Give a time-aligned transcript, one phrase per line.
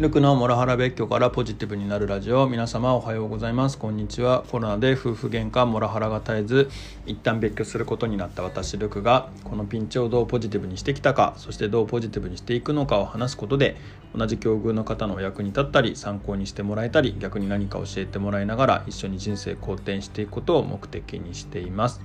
[0.00, 2.48] ルクのモラハラ別居からポジティブになるラジオ。
[2.48, 3.76] 皆様おはようございます。
[3.76, 4.44] こんにちは。
[4.50, 6.70] コロナで夫婦喧嘩モラハラが絶えず
[7.04, 13.76] 一旦別居することになった私ルクがこのピンチをどうポジティブにしてきたかそしてどうポジティブにしていくのかを話すことで
[14.16, 22.00] 同じ境遇の方のお役に立ったり参考にしてもらえたり逆に何か教えてもらいながら一緒に人生好転していくことを目的にしています。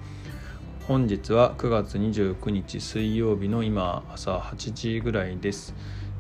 [0.88, 5.74] 本日は9月29日水曜日の今朝8時ぐらいです。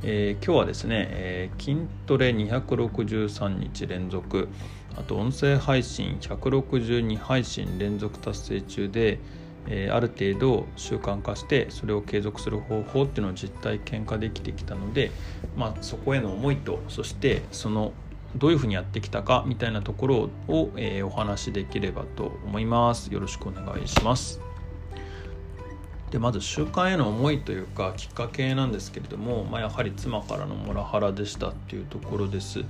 [0.07, 4.49] えー、今日はですね、えー、筋トレ263日連続
[4.95, 9.17] あと音声配信162配信連続達成中で、
[9.67, 15.09] えー、ある程度習慣化してそれを継続する方法っていうのを実体験化できてきたので、
[15.57, 17.91] まあ、そこへの思いとそしてその
[18.35, 23.13] どういうふうにやってきたかみたいなところを、えお話しできればと思います。
[23.13, 24.44] よろしくお願いします。
[26.15, 32.63] でまず習慣への思いというかきっかけなんですけれども、まあ、やはり妻からのモラハラでしたっていうところです。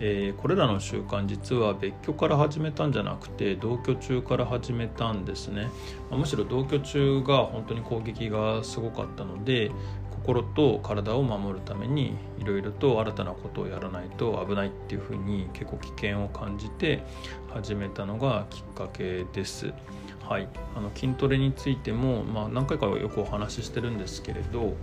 [0.00, 5.70] えー、これらの習慣実は別居から始めたんじゃなくて同居中から始めたんですね、
[6.10, 9.72] まあ、むしろ同居中が本当に攻撃がすごかったので
[10.10, 17.02] 心と体を守るためにいろいろと新たなことをやらないと危ないっていうふうに結構危険を感じて
[17.52, 19.72] 始めたのがきっかけです。
[20.28, 24.76] はい、あの筋トレについても、まあ、何回かよくお話ししてるんですけれど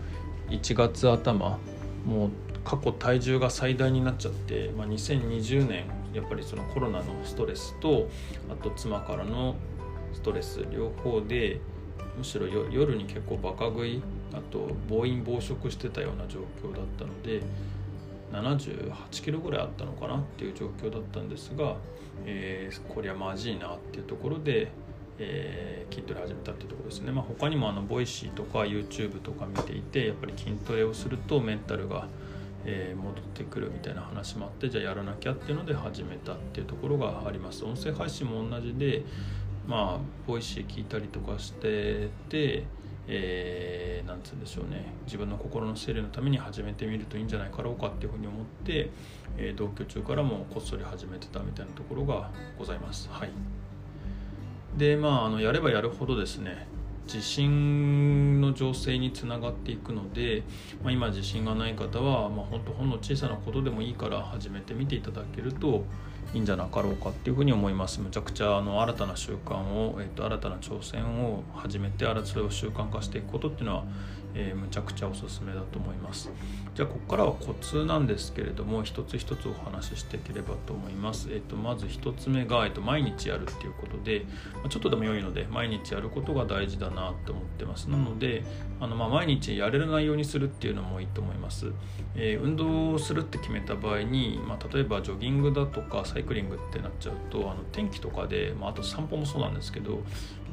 [0.50, 1.60] 1月頭
[2.04, 2.30] もう
[2.64, 8.10] 過去体重が最大になっちゃって、まあ、2020年やっぱりそのコロナのストレスと
[8.50, 9.56] あと妻からの
[10.14, 11.62] ストレス両方で
[12.18, 14.02] むしろ夜に結構バカ食い
[14.34, 17.44] あと暴飲暴食してたような状況だったので
[18.32, 21.76] 78キロぐらいあったのかなっていう状況だったんですが、
[22.26, 24.72] えー、こりゃまずいなっていうところで
[25.18, 32.08] えー、筋トレ始めたっていうところですね、まあ、他にもあの Voicy とか YouTube とか見ていてやっぱり筋トレをするとメンタルが、
[32.66, 37.64] えー、戻ってくるみたいな話もあってじゃあやらなきゃっていうので始めたっていうところがあります。
[37.64, 39.04] 音声配信も同じで
[39.68, 42.66] まあ Voicy 聞いたりとかしてて
[43.08, 44.84] えー、なんつうんでしょうね。
[45.06, 48.90] 自分の心の整理のために始めてみるといいんじゃなかろうかっていうふうに思って、
[49.38, 53.08] えー、同居中からもこっそり始めてたみたいなところがございます。
[53.12, 53.30] はい。
[54.78, 56.68] でまああのやればやるほどですね
[57.06, 60.44] 自信の情勢につながっていくので、
[60.84, 65.84] まあ、今自信がない方は、まあ、本当ほんの小さなことでもいいから始めてみていただけると
[66.34, 68.02] いいんじゃなかろうかっていうふうに思います。
[68.02, 73.84] むちゃくちゃあの新たな習慣を、えっ、と新たな挑戦を始めてそれを習慣化していくことっていうのは
[74.36, 76.30] えー、むちゃくちゃおすすめだと思います。
[76.76, 84.26] じゃあここからはコツなんですけれども一つ一つお話ししていければと思います、えーと、まず1つ目が、えーと、毎日やるっていうことで、
[84.62, 87.90] ま、ちょっとでも良いので毎日やることが大事だなと思ってます。
[87.90, 88.44] なので
[88.82, 91.72] あの、まあ、毎日やれる内容にするっていうのもいいと思います、
[92.16, 100.02] えー、運動をするって決めた場合に、まあ、例えばジョギングだとかサイクリングってなっちゃうとあの天気とかで、まあ、あと散歩もそうなんですけど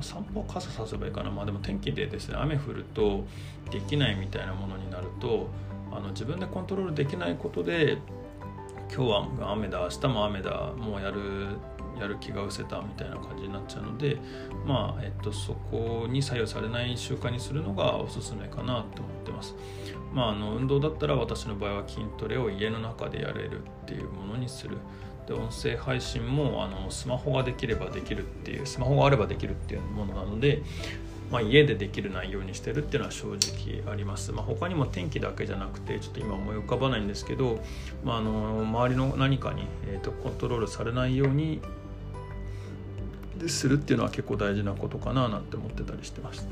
[0.02, 3.24] 散歩傘させばいいかなまあでも天気でですね雨降ると
[3.70, 5.48] できないみたいなものになると
[5.90, 7.98] あの自分でコントロールできないことで
[8.94, 11.56] 今日は雨だ明日も雨だもうやる
[12.00, 14.18] やる気が失せたみたいな感じになっちゃうので
[14.66, 19.54] まあえっとそこに左右されない習慣にするのがおすすめかなと思ってます。
[20.12, 24.76] まあ、あの運動だったら私の場合は筋トレを家の中でやれるっていうものにする
[25.26, 30.62] で音声配信もあのスマホができればできるっていうスマホがあればできるっていうものなので、
[31.30, 37.60] まあ、家でできる内容にしてるっていうのは正直あります、まあ、他にも天気だけじゃなくてちょっと今思い浮かばないんですけど、
[38.04, 41.60] まあ、あの周りの何かに、えーと、コントロールされないように
[43.46, 46.46] するっていうのは結構大事なことかななんて思ってたりしてます。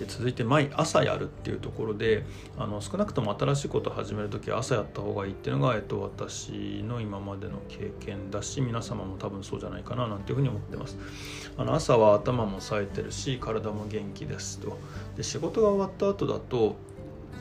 [0.00, 2.24] で続いて毎朝やるっていうところで
[2.56, 10.96] あの少なくとも新しいことを始める時は朝やった方がいいっていうのが、えっと、私の今までの経験だし皆様も多分そうじゃないかななんていうふうに思ってます。
[11.58, 14.78] あの朝は頭も冴えてるし体も元気ですと。
[15.18, 16.76] で仕事が終わった後だと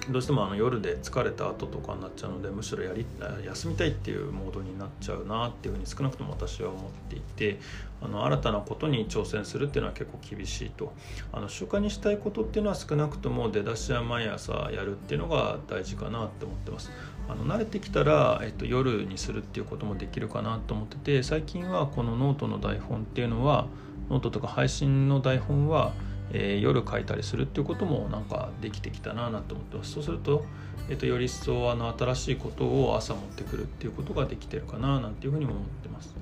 [0.09, 3.05] どうしてもあの夜で疲れた後とかになっちゃうのでむしろやり
[3.45, 7.59] 休みたいっていうモードになっちゃうなっていうふうに少なくとも私は思っていて
[8.01, 10.93] あの新たなことに挑戦するっていうのは結構厳しいと。
[11.31, 16.91] あの習慣にしたいことっていうのは少なくとも出だしは毎朝やるっていうのが大事かなって思ってます。
[17.27, 23.67] あの慣れてきたら、えっと、夜にするっていうこともできるかなと思ってて最近はこのノートの台本っていうのは
[24.09, 25.93] ノートとか配信の台本は
[26.31, 30.45] えー、夜書いたりするっていうこともなんかできてきたななと思ってますそうすると,、
[30.89, 36.15] えーと、より一層あの新しいことを朝持ってくるっていうことができてるかななんていうふうにも思ってます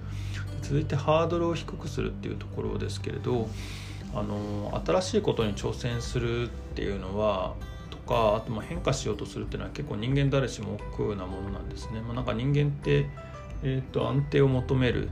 [0.61, 3.47] 続いてハードルを低くするっていうところですけれど
[4.13, 7.55] あの新しいことに挑戦するっていうのは
[7.89, 12.01] とかあとま変化しようとするっていうのは結構人間誰しも億劫なものなんですね。
[12.01, 13.09] まあ、なんか人間って、
[13.63, 15.09] えーと、安定を求める、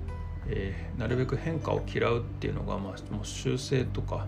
[0.47, 4.27] えー、なるべく変化を嫌うっていうのが、まあ、もう習性とか、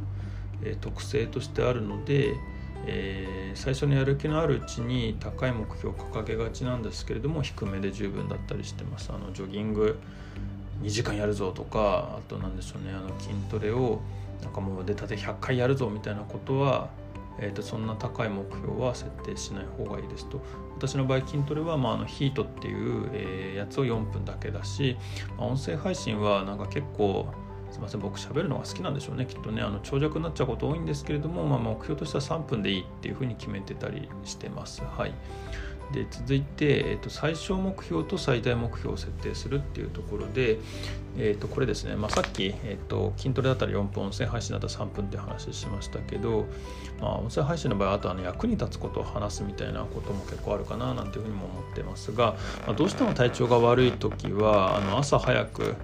[0.63, 2.33] え、特性としてあるので、
[2.85, 9.11] えー、最初にやる気のあるうちに高い目標を掲げがちなんですけれども低めで十分だったりしてます。
[9.13, 9.99] あのジョギング
[10.81, 13.99] 2時間やるぞとかあと何でしょうねあの筋トレを
[14.43, 16.89] なんかもう出たて100回やるぞみたいなことは、
[17.39, 20.41] えー、とそんな高い目標は設定しない方がいいですと
[20.75, 24.97] 私の場合筋トレは、まあ、あのヒートっていう、えー、やつを4分だけだし、
[25.37, 27.33] まあ、音声配信はなんか結構
[27.71, 29.25] すみません僕喋るのが好きなんでしょうね。
[29.25, 34.83] きっとねあの長尺になっちゃうこと多いんですけれども、まあ、目標としては3分でいいっていうふうに決めてたりしてます。
[34.83, 35.13] はい。
[35.91, 40.57] で続いて、えーと、最小目標と最大目標を設定するっていうところで、
[41.17, 46.45] えー、とこれですね、まあ、さっき、えーと、筋トレだったら4分音声配信だったら3分って話しましたけど、
[46.99, 52.35] まあ、音声配信の場合あとあの役に立つことを話すみたいなことも結構あるかななんていうふうにも思ってますが、
[52.65, 55.75] まあ、どうしても体調が悪い時はあの朝早く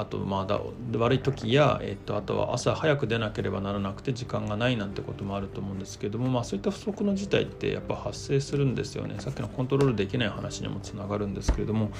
[0.00, 0.60] あとまだ
[0.96, 9.16] 悪い時や、えっと、あとは朝早く出なければならなくて時間がないなんてこともあると思うんですけども、まあ、そういった不足の事態ってやっぱ発生するんですよね。
[9.18, 11.90] さっきのコントロールできない話にもつながるんですけれども、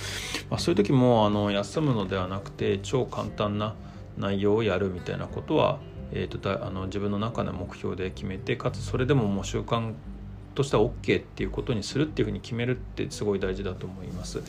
[0.48, 3.74] まあ、そういう時もあの休むのではなくて超簡単な
[4.16, 5.78] 内容をやるみたいなことは、
[6.12, 9.94] えーと、とあの自分の中の目標で決めてかつそれでももう習慣
[10.58, 14.42] としては OK っていうことにするっていうふうに決めるってすごい大事だと思います。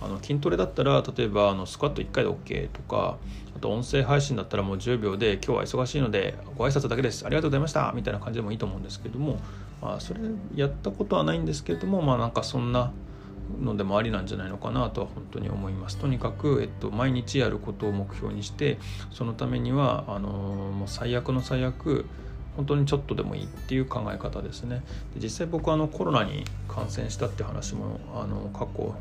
[0.00, 3.16] あの筋トレだったら例えばあのスクワット1回で OK とか
[3.56, 7.24] あと音声配信だったらもう10秒で今日は忙しいのでご挨拶だけです。
[7.24, 7.92] ありがとうございました。
[7.94, 9.38] みたいな感じでもいいと思うんですけども
[9.80, 10.20] まあそれ
[10.56, 12.92] やったことはないんですけれどもまあなんかそんな
[13.60, 15.96] のでもありなんじゃないのかなとは本当に思います。
[15.98, 18.78] とにかく、えっと、毎日やることを目標にして
[19.12, 22.06] そのためにはあのもう最悪の最悪
[22.56, 24.82] 本当にちょっとでもいいっていう考え方ですね。
[25.14, 28.94] で実際僕はあのコロナに感染したって話もあの過去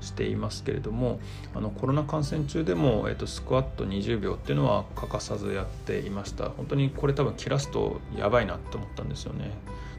[0.00, 1.18] していますけれども
[1.54, 6.50] あのコロナ感染中でも、えっと、スクワット20秒っていうのは欠かさずやっていました。
[6.50, 9.50] 本当にこれ多分切らすとやばいなって思ったんですよね。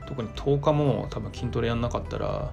[0.08, 2.52] 特に10日も多分筋トレやんなかったら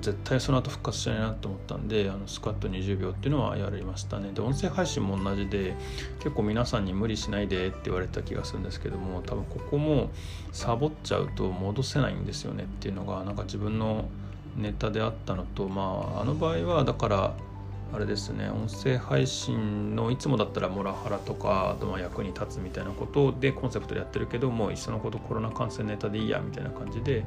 [0.00, 4.32] 絶対その後復活しないなと思ったんであのスクワット20秒っていうのはやりましたね。
[4.32, 5.74] で音声配信も同じで
[6.18, 10.10] 結構皆さんに無理しないでって言われた気がするんですけども多分ここも
[10.52, 14.08] サボっちゃうと戻せないんですよねっていうのがなんか自分の
[14.56, 17.34] ネタであったのとまああの場合はだから
[17.92, 27.24] あれですね音声配信のいつもだったらモラハラとかあとま役に立つみたいなことでコンセプトでやってるけどもいっそのことコロナ感染ネタでいいやみたいな感じで、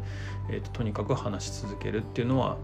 [0.50, 2.57] えーと、とにかく話し続けるっていうのは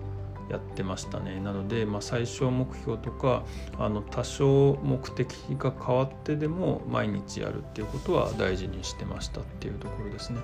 [0.49, 1.39] やってましたね。
[1.39, 3.43] なので、まあ、最小目標とか
[3.79, 10.39] あの多少目的が変わってでも毎日やるっていうことは大事にしてましたっていうところですね。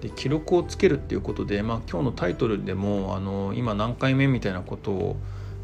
[0.00, 5.16] で記録をつけるっていうことで、まあ、今日のタイトルでもあの今何回目みたいなことを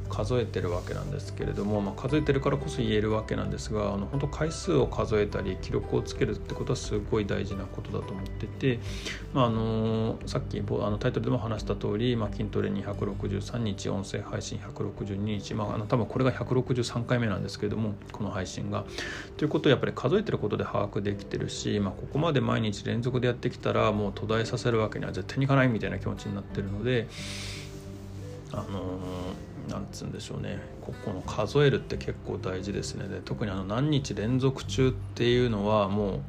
[0.09, 8.79] 数えてるわけなんですけれども、まあ、数えてるからこそ言えるわけなんですがあの本当回数を数えたり記録をつけるってことはすごい大事なことだと思ってて、
[9.33, 18.85] まあ、あのさっきあのタイトルでも話した通り、まあ、筋トレ263日音声配信162日、まあ、あの多分これが163回目なんですけれどもこの配信が。
[19.37, 27.07] ということをやっぱり数えてることで把握できてるし、まあ、ここまで毎日連続でやってきたらもう途絶えさせるわけには絶対にいかないみたいな気持ちになってるので。
[28.53, 28.99] あの
[29.69, 30.59] なんつうんでしょうね。
[30.81, 33.09] ここの数えるって結構大事ですね。
[33.09, 36.23] で特にあの何日連続中っていうのはも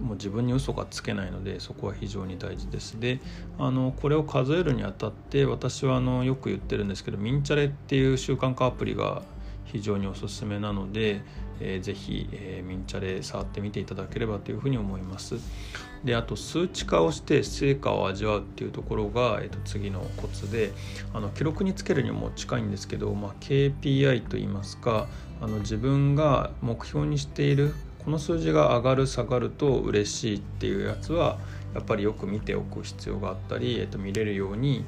[0.00, 2.98] うもう自分に嘘がつけないのでそこは非常に大事です。
[2.98, 3.20] で
[3.58, 9.22] あのこれを数えるにあたって私はあのよく言ってるんですけどミンチャレっていう習慣化アプリが
[9.64, 11.22] 非常におすすめなので、
[11.60, 15.36] えー、ぜひ、えー、ミンチャレ触ってみていただければというふうに思います。
[16.04, 20.72] であと数値化をして成果を味わうっていうところが、えー、と次のコツで
[21.14, 25.06] あの記録につけるにも近いんですけど、まあ、KPI といいますか
[25.40, 31.38] あの自分が目標にしているこの数字が上がる下がると嬉しいっていうやつは
[31.72, 34.84] やっぱりよく見ておく必要があったり、えー、と見れるように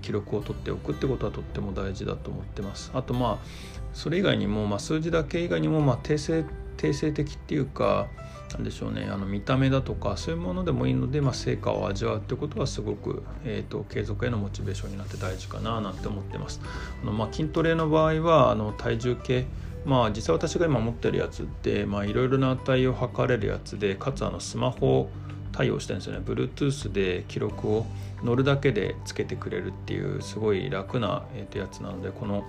[0.00, 2.90] 記録を取っておくってことはとっても大事だと思ってます。
[2.94, 6.44] あとまあそれ以外にも、まあ、数字だけ以外にも、まあ、定性
[6.78, 8.08] 定性的っていうか
[8.54, 16.60] なんでしょうねあの見た目だとかそういうものでもいいので、まあ、成果を味わうってことはすごく、えーと、継続へのモチベーションになって大事かななんて思ってます。
[17.02, 19.44] あのまあ、筋トレの場合はあの体重計
[19.84, 25.10] まあ実際私が今持ってるやつっていろいろな値を測れるやつでかつあのスマホ
[25.52, 27.86] 対応してるんですよね Bluetooth で記録を
[28.22, 32.44] 乗るだけでつけてくれるっていうすごい楽な、やつなのでこの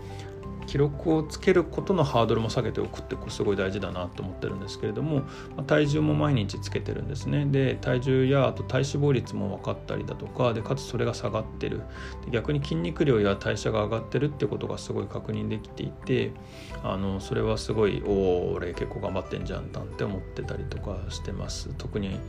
[0.67, 5.23] 記録をつけることのハードルも下げておくってすごい大事だなと思ってるんですけれども、
[5.67, 7.45] 体重も毎日つけてるんですね。
[7.45, 11.81] で体重やあと体脂肪率も分かったりだとかでかつそれが下がってる。
[12.31, 16.31] 逆に筋肉量や代謝が上がってるってことがすごい確認できていて
[16.83, 21.69] あのそれはすごいおお俺結構頑張ってんじゃんなんて思ってたりとかしてます。
[21.77, 22.19] 特に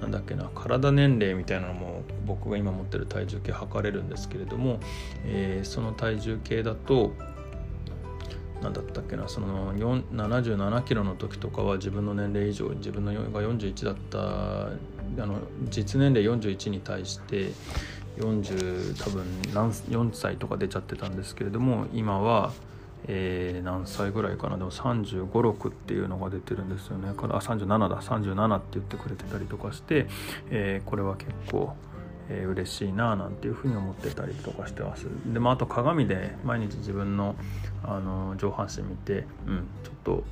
[0.00, 4.80] なんだっけな体年齢みたいなのも僕が今持ってる体重計測れるんですけれども、
[5.24, 7.12] えー、その体重計だと
[8.62, 14.68] 何だったっけなその77キロの時とかは自分の年齢以上自分のが41だった
[15.22, 17.50] あの実年齢41に対して
[18.18, 22.52] 40多分何4歳とか出ちゃってたんですけれども今は、
[23.08, 30.06] えー、何歳ぐらいかなでも3 5 6っていうのが出てるんですよねからあ37だ37って言ってくれてたりとかして、
[30.50, 31.74] えー、これは結構。
[32.32, 35.06] えー、嬉しいななんていうふうに思ってたりとかしてます。
[35.26, 37.36] で、まあ、あと鏡で毎日自分の
[37.84, 40.24] あの上半身見てうんちょっと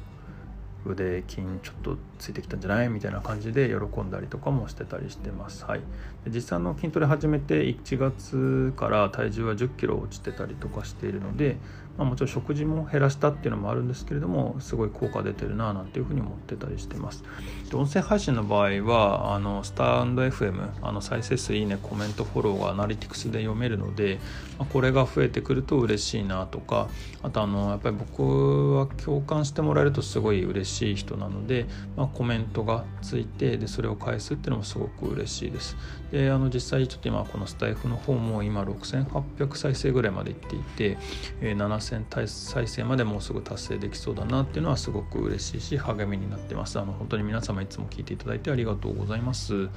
[0.87, 2.89] 腕筋ちょっとついてきたんじゃない？
[2.89, 5.67] みたいな感じで喜んだりとかもしてたりしてます。
[5.67, 5.81] はい、
[6.25, 11.59] で実際の筋トレ始めて1月から体重は1 0キロ落ちてたりとかしているので、
[12.01, 17.23] まあ、もちろん食事も減らしたっていうのもあるんですけれどもすごい効果出てるななんていうふうに思ってたりしてます。
[17.71, 24.19] で音声配信の場合はあのスタンド FM あの再生数いいねコメントフォローがアナリティクスで読めるので、
[24.59, 26.89] まあ、これが増えてくると嬉しいなとか
[27.23, 31.67] あとあのやっぱり僕は共感してもらえるとすごい嬉しい人なので、
[31.99, 35.77] まあ、コメントがついてでそれを返すっていうのもすごく嬉しいです。
[36.11, 40.99] であの実際ちょっと今このスタイフの方も今6800再生ぐらいまでいっていて、
[41.41, 46.79] えー、7000 7000再生までもうすぐ達成できそうだなっていうのはすごく嬉しいし励みになってます。
[46.79, 49.69] あの本当に皆様いつも聞いていただいてありがとうございます。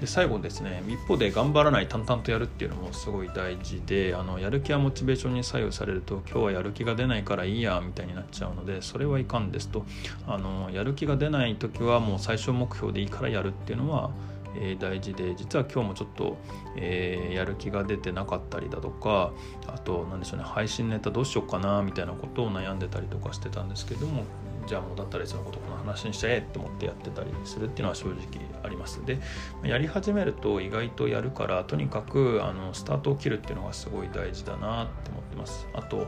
[0.00, 9.86] で最後ですね一方で頑張らない淡々とやるっていうのもすごい大事であのやる気やモチベーションに左右されると今日はやる気が出ないからいいやみたいになっちゃうのでそれはいかんですと。
[10.26, 14.10] あのやる気が出ない時はもう最終目標でいいからやるっていうのは
[14.56, 16.36] え、大事で実は今日もちょっと、
[16.76, 19.32] えー、やる気が出てなかったりだとか
[19.66, 24.24] あと何でしょうね配信ネタどうしようかなみたいなことを悩んでたりとかしてたんですけども
[24.66, 28.18] じゃあもうだったらいつのことこの話にしちゃえって思ってやってたりするっていうのは正直
[28.62, 29.04] あります。
[29.04, 29.18] で
[29.64, 35.66] やり始めると意外とやるからとにかくあのスタートを切るっていうのがすごい大事だなって思ってます。
[35.74, 36.06] あと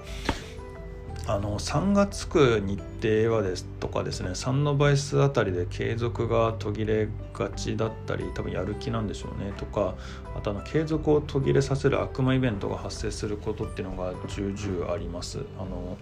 [1.26, 9.94] あの3がつく日程はですとかですね3の倍数あたりで継続が途切れがちだったり多分やる気なんでしょうねとか
[10.34, 15.40] あとあの継続を途切れさせる悪魔イベントが発生することっていうのが重々あります。
[15.58, 15.98] あの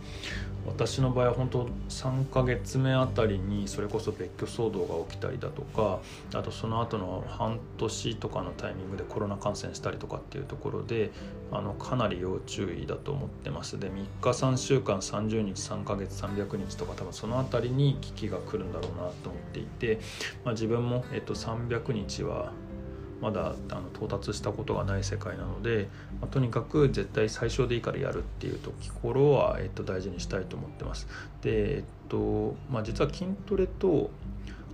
[0.67, 5.99] 私の場合は本当3ヶ月目あたりにそれこそ別居騒動が起きたりだとか
[6.35, 11.11] あとその後の半年とかのタイミングでコロナ感染したりとかっていうところで
[11.51, 13.79] あのかなり要注意だと思ってます。
[13.79, 20.01] で3日3週間30日3ヶ月300日とか多分その辺りに危機が来るんだろうなと思っていて、
[20.45, 22.53] まあ、自分も、えっと、300日は
[23.21, 25.89] まだあの到達したことがない世界なので、
[26.21, 31.07] まあ、とにかく絶対最小でいいからやるっていうところは、えっと、大事にしたいと思ってます。
[31.41, 34.11] で、えっとまあ、実は筋トレと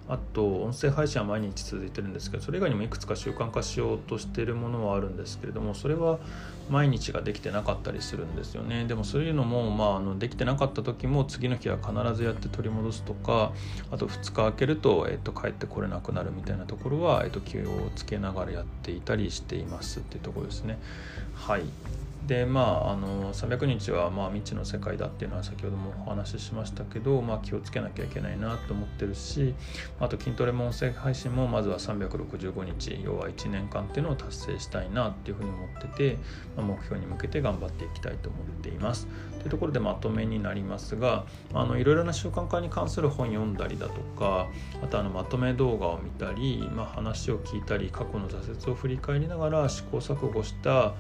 [0.09, 6.19] あと音声配信は毎日続いてるんですけどそれ以外にもいくつか習慣化しようとしてるものはあるんですけれどもそれは
[6.71, 8.85] 毎日ができてなかったりするんですよね。
[8.85, 13.53] でもそういうのも、まあ、あのできてなかった時も次の日は必ずやって取り戻すとか
[13.91, 20.79] あと2日空けると,、えっと帰ってこれなくなるみたいなところは、えっと気をつけながらやっていたりしていますっていうところですね。
[21.35, 21.63] はい
[22.27, 29.55] でまああの300日はまあ未知の世界だっていうのは先ほどもお話ししましたけど、まあ、気をつけなきゃいけないなと思ってるし
[29.99, 36.19] あと筋トレも音声配信もまずは365日要は1年間っていうのを達成したいなっていうふうに思ってて、
[36.57, 39.07] まあ、目標に向けて頑張っていきたいと思っています。
[39.39, 44.49] というところでまとめになりますがあのいろいろな習慣化に関する本読んだりだとか
[44.83, 50.95] あとあのまとめ動画を見たり、まあ、話を聞いたり過去の挫折を振り返りながら試行錯誤した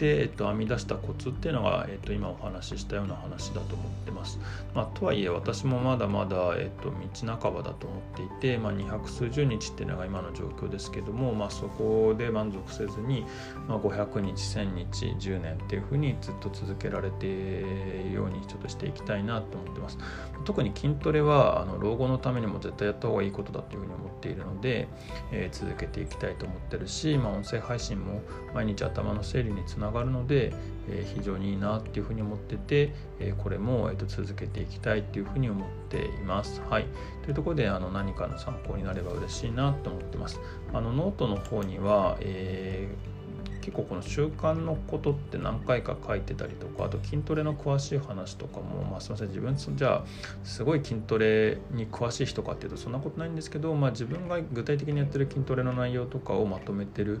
[0.00, 4.38] て、えっと、編み出したコツっていうのが、えっと、今お話ししたような話だと思ってます。
[4.74, 13.26] まあ、とはいえ私もまだまだ、えっと、道半ばだと思っていて、まあ、200数十日っていうのが今の状況ですけども、まあ、そこで満足せずに、
[13.68, 19.98] まあ、500日1000日10年っていうふうにずっと続けられているようにちょっとしていきたいなと思ってます。
[20.44, 24.88] 特に筋トレはあの老後のためにも絶対やった方がいいことだというふうに思っているので、
[25.32, 28.22] えー、続けていきたいと思ってるし、まあ、音声配信も
[28.54, 30.52] 毎日頭の整理につながるので、
[30.88, 36.60] えー、非常にいいなっていうふうに思ってて、えー、これも、えー、と続けていきたいっていうふうに思っています。
[36.68, 36.86] はい、
[37.22, 40.40] というところであの何かの参考になれば嬉しいなと思ってます。
[40.72, 43.19] あのノートの方には、えー
[43.60, 50.04] 結構この習慣のことって何回か書いてたりとかあと筋トレの詳しい話とかも、まあ、すいません自分じゃあ
[50.44, 57.20] すごい筋トレに詳しい人かっていうとそんなことないんですけど、まあ、自分が具体的にやってる筋トレの内容とかをまとめてる、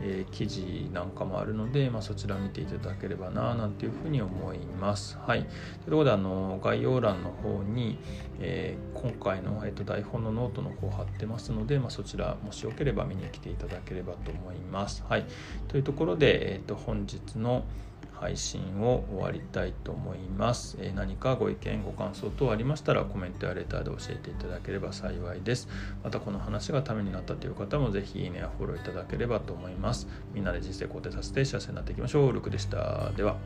[0.00, 5.18] えー、記事なんかもあるので、まあ、そちら見ていただければななんていうふうに思います。
[5.26, 5.48] はい、とい
[5.88, 7.98] うころであの概要欄の方に、
[8.40, 15.04] えー、今回の、えーと、台本のノートの方貼ってますので、まあ、そちらもしよければ見に来ていただければと思います。
[15.08, 15.26] はい、
[15.68, 17.64] というところで、えーと、本日の
[18.12, 25.68] 配信を終わりたいと思います、えー、何かご意見ご感想等ありましたらコメントやレターで教えていただければ幸いです。
[26.04, 30.06] またこの話がためになったという方もぜひいいねやフォローいただければと思います。
[30.34, 32.32] みんなで人生肯定させて幸せになっていきましょう。
[32.32, 33.10] ルクでした。
[33.16, 33.38] では。